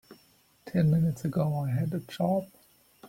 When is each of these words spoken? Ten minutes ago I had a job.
Ten 0.65 0.89
minutes 0.89 1.25
ago 1.25 1.59
I 1.59 1.69
had 1.69 1.93
a 1.93 1.99
job. 1.99 2.47